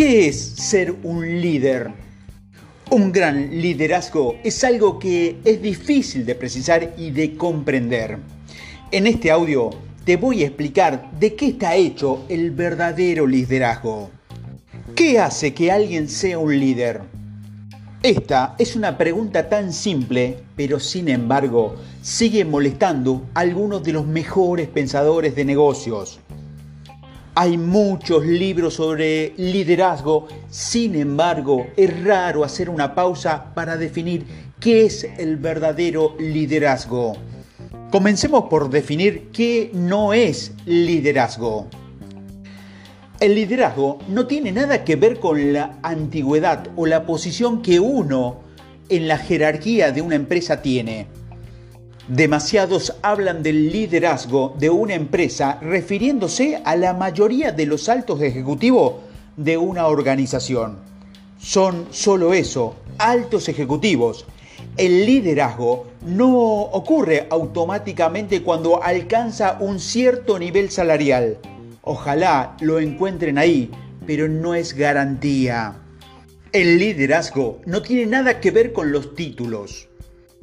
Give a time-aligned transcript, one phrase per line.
[0.00, 1.90] ¿Qué es ser un líder?
[2.90, 8.16] Un gran liderazgo es algo que es difícil de precisar y de comprender.
[8.90, 9.68] En este audio
[10.06, 14.08] te voy a explicar de qué está hecho el verdadero liderazgo.
[14.96, 17.02] ¿Qué hace que alguien sea un líder?
[18.02, 24.06] Esta es una pregunta tan simple, pero sin embargo sigue molestando a algunos de los
[24.06, 26.20] mejores pensadores de negocios.
[27.42, 34.26] Hay muchos libros sobre liderazgo, sin embargo es raro hacer una pausa para definir
[34.60, 37.14] qué es el verdadero liderazgo.
[37.90, 41.66] Comencemos por definir qué no es liderazgo.
[43.20, 48.40] El liderazgo no tiene nada que ver con la antigüedad o la posición que uno
[48.90, 51.06] en la jerarquía de una empresa tiene.
[52.10, 58.94] Demasiados hablan del liderazgo de una empresa refiriéndose a la mayoría de los altos ejecutivos
[59.36, 60.78] de una organización.
[61.38, 64.26] Son solo eso, altos ejecutivos.
[64.76, 71.38] El liderazgo no ocurre automáticamente cuando alcanza un cierto nivel salarial.
[71.82, 73.70] Ojalá lo encuentren ahí,
[74.04, 75.76] pero no es garantía.
[76.50, 79.89] El liderazgo no tiene nada que ver con los títulos.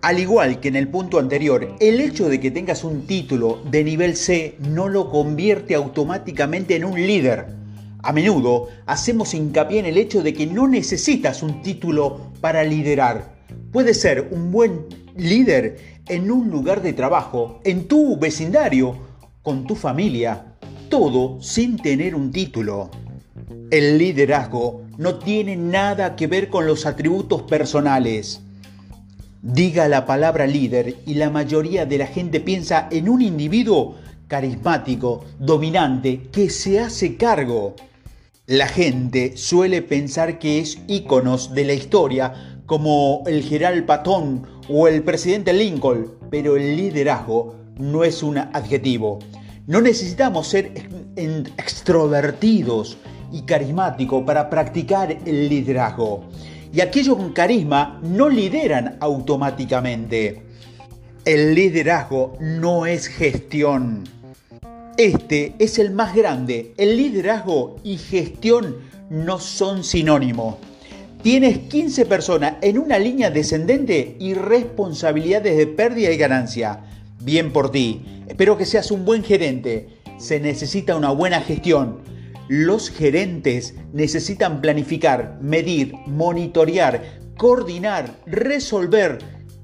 [0.00, 3.82] Al igual que en el punto anterior, el hecho de que tengas un título de
[3.82, 7.46] nivel C no lo convierte automáticamente en un líder.
[8.04, 13.34] A menudo hacemos hincapié en el hecho de que no necesitas un título para liderar.
[13.72, 18.96] Puedes ser un buen líder en un lugar de trabajo, en tu vecindario,
[19.42, 20.54] con tu familia,
[20.88, 22.88] todo sin tener un título.
[23.72, 28.42] El liderazgo no tiene nada que ver con los atributos personales.
[29.50, 33.94] Diga la palabra líder y la mayoría de la gente piensa en un individuo
[34.26, 37.74] carismático, dominante, que se hace cargo.
[38.46, 44.86] La gente suele pensar que es íconos de la historia como el general Patón o
[44.86, 49.18] el presidente Lincoln, pero el liderazgo no es un adjetivo.
[49.66, 50.72] No necesitamos ser
[51.16, 52.98] extrovertidos
[53.32, 56.28] y carismáticos para practicar el liderazgo
[56.72, 60.42] y aquellos con carisma no lideran automáticamente.
[61.24, 64.04] El liderazgo no es gestión.
[64.96, 66.74] Este es el más grande.
[66.76, 68.76] El liderazgo y gestión
[69.10, 70.56] no son sinónimos.
[71.22, 76.80] Tienes 15 personas en una línea descendente y responsabilidades de pérdida y ganancia.
[77.20, 78.02] Bien por ti.
[78.28, 79.88] Espero que seas un buen gerente.
[80.18, 82.07] Se necesita una buena gestión
[82.48, 87.02] los gerentes necesitan planificar, medir, monitorear,
[87.36, 89.18] coordinar, resolver,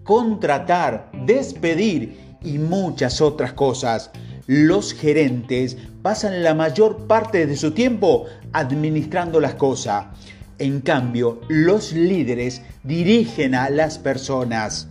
[0.04, 4.10] contratar, despedir y muchas otras cosas.
[4.46, 10.06] Los gerentes pasan la mayor parte de su tiempo administrando las cosas.
[10.58, 14.88] En cambio, los líderes dirigen a las personas.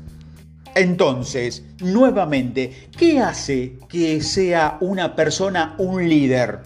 [0.75, 6.61] Entonces, nuevamente, ¿qué hace que sea una persona un líder?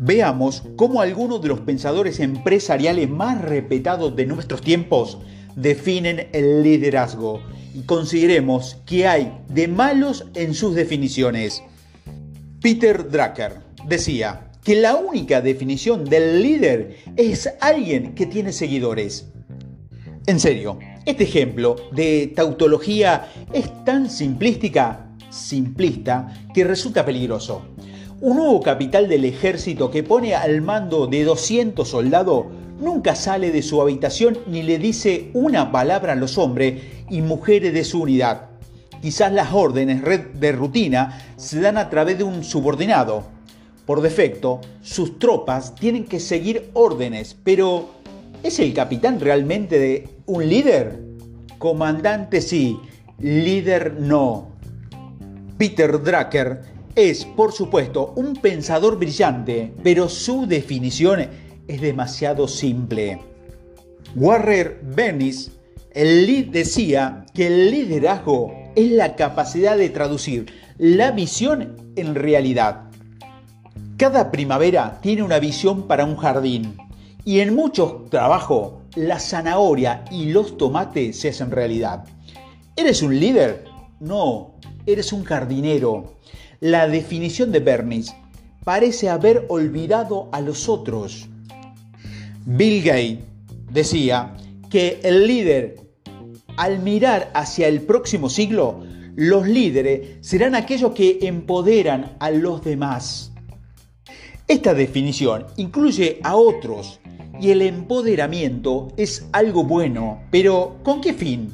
[0.00, 5.18] Veamos cómo algunos de los pensadores empresariales más respetados de nuestros tiempos
[5.56, 7.40] definen el liderazgo
[7.74, 11.64] y consideremos qué hay de malos en sus definiciones.
[12.62, 13.54] Peter Drucker
[13.88, 19.26] decía que la única definición del líder es alguien que tiene seguidores.
[20.26, 27.62] En serio, este ejemplo de tautología es tan simplística, simplista, que resulta peligroso.
[28.20, 32.46] Un nuevo capital del ejército que pone al mando de 200 soldados
[32.80, 37.72] nunca sale de su habitación ni le dice una palabra a los hombres y mujeres
[37.72, 38.48] de su unidad.
[39.00, 40.02] Quizás las órdenes
[40.34, 43.22] de rutina se dan a través de un subordinado.
[43.86, 47.90] Por defecto, sus tropas tienen que seguir órdenes, pero
[48.42, 51.04] ¿es el capitán realmente de un líder?
[51.58, 52.80] Comandante sí,
[53.20, 54.48] líder no.
[55.56, 61.28] Peter Drucker es, por supuesto, un pensador brillante, pero su definición
[61.68, 63.20] es demasiado simple.
[64.16, 65.52] Warren Bernis,
[65.92, 70.46] el lead decía que el liderazgo es la capacidad de traducir
[70.76, 72.90] la visión en realidad.
[73.96, 76.76] Cada primavera tiene una visión para un jardín
[77.24, 82.04] y en muchos trabajos la zanahoria y los tomates se hacen realidad.
[82.74, 83.66] ¿Eres un líder?
[84.00, 86.18] No, eres un jardinero.
[86.60, 88.12] La definición de Bernis
[88.64, 91.28] parece haber olvidado a los otros.
[92.46, 93.20] Bill Gates
[93.70, 94.34] decía
[94.68, 95.76] que el líder,
[96.56, 98.80] al mirar hacia el próximo siglo,
[99.14, 103.30] los líderes serán aquellos que empoderan a los demás.
[104.48, 106.98] Esta definición incluye a otros
[107.40, 111.52] y el empoderamiento es algo bueno, pero ¿con qué fin?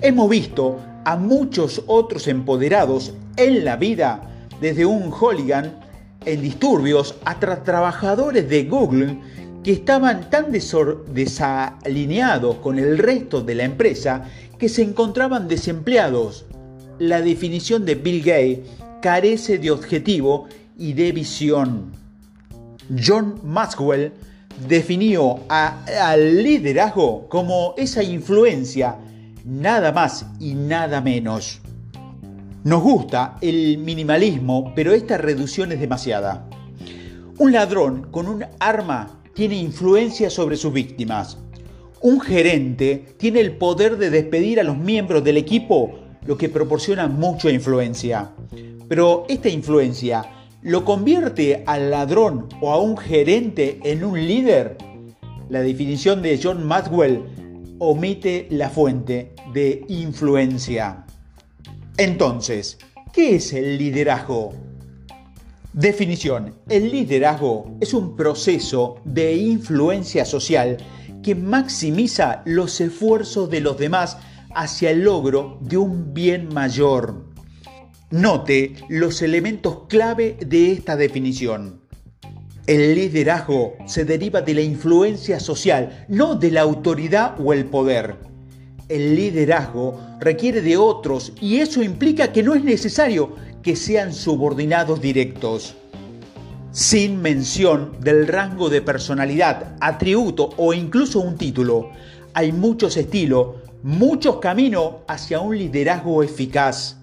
[0.00, 5.80] Hemos visto a muchos otros empoderados en la vida, desde un hooligan
[6.24, 9.18] en disturbios hasta trabajadores de Google
[9.62, 14.24] que estaban tan desalineados con el resto de la empresa
[14.58, 16.46] que se encontraban desempleados.
[16.98, 18.60] La definición de Bill Gates
[19.02, 20.48] carece de objetivo
[20.78, 21.92] y de visión.
[23.04, 24.12] John Maxwell
[24.68, 28.96] definió al liderazgo como esa influencia,
[29.44, 31.60] nada más y nada menos.
[32.66, 36.48] Nos gusta el minimalismo, pero esta reducción es demasiada.
[37.38, 41.38] Un ladrón con un arma tiene influencia sobre sus víctimas.
[42.00, 47.06] Un gerente tiene el poder de despedir a los miembros del equipo, lo que proporciona
[47.06, 48.32] mucha influencia.
[48.88, 50.24] Pero esta influencia
[50.62, 54.76] lo convierte al ladrón o a un gerente en un líder.
[55.50, 57.22] La definición de John Maxwell
[57.78, 61.05] omite la fuente de influencia.
[61.98, 62.76] Entonces,
[63.14, 64.52] ¿qué es el liderazgo?
[65.72, 66.54] Definición.
[66.68, 70.76] El liderazgo es un proceso de influencia social
[71.22, 74.18] que maximiza los esfuerzos de los demás
[74.54, 77.32] hacia el logro de un bien mayor.
[78.10, 81.80] Note los elementos clave de esta definición.
[82.66, 88.35] El liderazgo se deriva de la influencia social, no de la autoridad o el poder.
[88.88, 95.00] El liderazgo requiere de otros y eso implica que no es necesario que sean subordinados
[95.00, 95.74] directos.
[96.70, 101.90] Sin mención del rango de personalidad, atributo o incluso un título,
[102.32, 106.96] hay muchos estilos, muchos caminos hacia un liderazgo eficaz.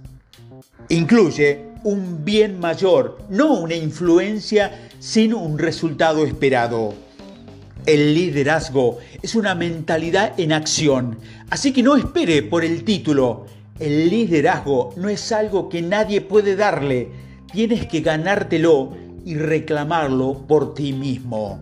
[0.88, 6.94] Incluye un bien mayor, no una influencia sin un resultado esperado.
[7.86, 11.20] El liderazgo es una mentalidad en acción,
[11.50, 13.46] así que no espere por el título.
[13.78, 17.10] El liderazgo no es algo que nadie puede darle,
[17.52, 18.94] tienes que ganártelo
[19.26, 21.60] y reclamarlo por ti mismo.